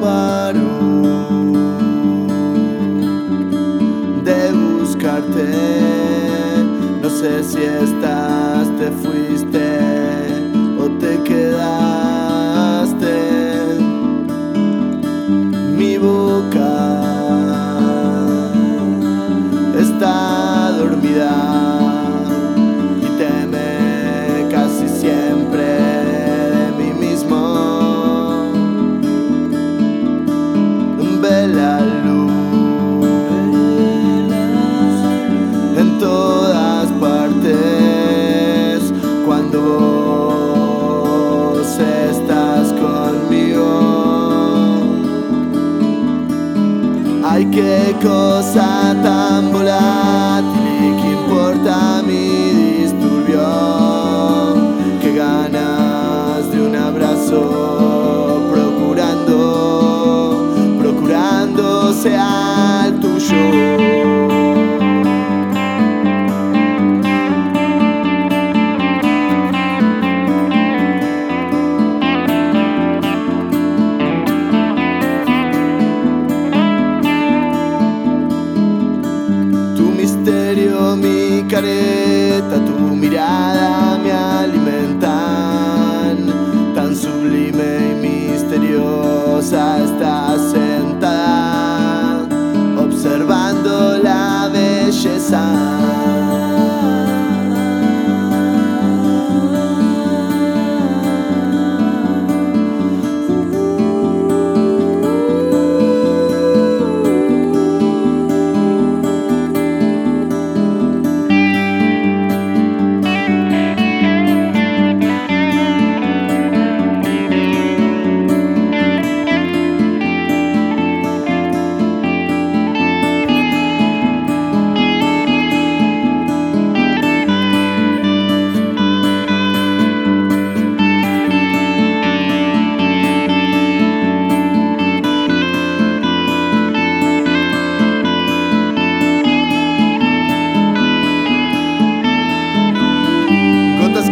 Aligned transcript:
paro 0.00 0.72
de 4.24 4.52
buscarte. 4.52 5.48
No 7.02 7.08
sé 7.10 7.42
si 7.44 7.62
estás, 7.62 8.68
te 8.78 8.90
fuiste 9.02 9.68
o 10.78 10.84
te 10.98 11.22
quedaste. 11.28 13.16
Mi 15.76 15.98
boca 15.98 16.74
está 19.78 20.72
dormida 20.78 21.67
Ay, 47.38 47.46
qué 47.52 47.94
cosa 48.02 48.96
tan 49.00 49.52
volátil 49.52 50.17
mi 81.38 81.48
careta, 81.48 82.56
tu 82.66 82.96
mirada 82.96 83.98
me 84.02 84.10
alimentan. 84.10 85.06
Tan 86.74 86.96
sublime 86.96 87.92
y 87.92 87.94
misteriosa 88.08 89.78
estás 89.84 90.40
sentada, 90.50 92.26
observando 92.76 93.98
la 93.98 94.48
belleza. 94.52 95.87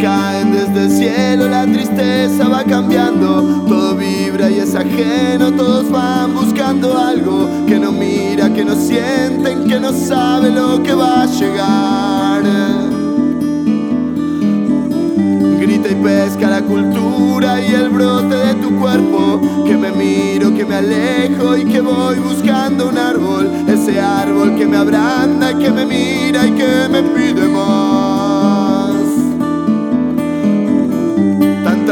Caen 0.00 0.52
desde 0.52 0.84
el 0.84 0.90
cielo, 0.90 1.48
la 1.48 1.64
tristeza 1.64 2.48
va 2.48 2.64
cambiando, 2.64 3.64
todo 3.66 3.94
vibra 3.94 4.50
y 4.50 4.58
es 4.58 4.74
ajeno, 4.74 5.52
todos 5.52 5.90
van 5.90 6.34
buscando 6.34 6.98
algo 6.98 7.48
que 7.66 7.78
no 7.78 7.92
mira, 7.92 8.52
que 8.52 8.62
no 8.62 8.74
sienten, 8.74 9.64
que 9.66 9.80
no 9.80 9.92
sabe 9.92 10.50
lo 10.50 10.82
que 10.82 10.92
va 10.92 11.22
a 11.22 11.26
llegar. 11.26 12.42
Grita 15.60 15.88
y 15.88 15.94
pesca 15.94 16.50
la 16.50 16.60
cultura 16.60 17.60
y 17.62 17.74
el 17.74 17.88
brote 17.88 18.36
de 18.36 18.54
tu 18.54 18.78
cuerpo, 18.78 19.40
que 19.64 19.76
me 19.76 19.92
miro, 19.92 20.54
que 20.54 20.64
me 20.66 20.74
alejo 20.76 21.56
y 21.56 21.64
que 21.64 21.80
voy 21.80 22.18
buscando 22.18 22.90
un 22.90 22.98
árbol, 22.98 23.50
ese 23.66 23.98
árbol 23.98 24.56
que 24.56 24.66
me 24.66 24.76
abranda 24.76 25.56
que 25.58 25.70
me 25.70 25.86
mira 25.86 26.46
y 26.46 26.52
que 26.52 26.88
me 26.90 27.02
pide 27.02 27.45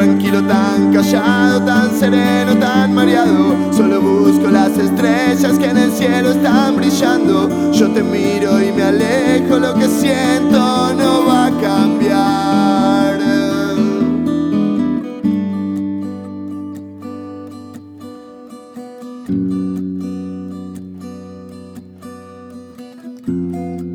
tranquilo, 0.05 0.43
tan 0.43 0.93
callado, 0.93 1.65
tan 1.65 1.99
sereno, 1.99 2.57
tan 2.59 2.95
mareado. 2.95 3.73
Solo 3.73 4.01
busco 4.01 4.49
las 4.51 4.77
estrellas 4.77 5.59
que 5.59 5.71
en 5.71 5.79
el 5.79 5.93
cielo 5.93 6.33
están 6.33 6.77
brillando. 6.77 7.73
Yo 7.73 7.91
te 7.91 8.03
miro 8.03 8.61
y 8.63 8.71
me 8.73 8.83
alejo, 8.83 9.59
lo 9.59 9.75
que 9.75 9.89
siento 9.89 10.93
no 10.95 11.27
va 11.27 11.47
a 11.47 11.51
cambiar. 11.61 13.15
Mm. 23.27 23.94